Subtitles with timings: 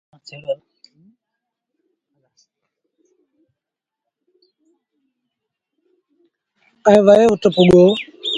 [6.87, 7.83] ائيٚݩ وهي اُت پُڳو۔